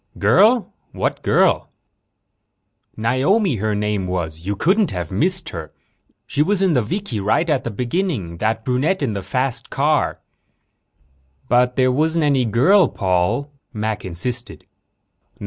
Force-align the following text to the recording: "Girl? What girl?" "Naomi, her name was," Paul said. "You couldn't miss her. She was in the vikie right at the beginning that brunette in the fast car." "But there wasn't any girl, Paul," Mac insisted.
"Girl? 0.17 0.73
What 0.93 1.21
girl?" 1.21 1.69
"Naomi, 2.97 3.57
her 3.57 3.75
name 3.75 4.07
was," 4.07 4.33
Paul 4.33 4.37
said. 4.39 4.47
"You 4.47 4.55
couldn't 4.55 5.11
miss 5.11 5.43
her. 5.51 5.71
She 6.25 6.41
was 6.41 6.63
in 6.63 6.73
the 6.73 6.81
vikie 6.81 7.23
right 7.23 7.47
at 7.47 7.63
the 7.63 7.69
beginning 7.69 8.37
that 8.39 8.65
brunette 8.65 9.03
in 9.03 9.13
the 9.13 9.21
fast 9.21 9.69
car." 9.69 10.19
"But 11.47 11.75
there 11.75 11.91
wasn't 11.91 12.23
any 12.25 12.45
girl, 12.45 12.87
Paul," 12.89 13.51
Mac 13.73 14.03
insisted. 14.03 14.65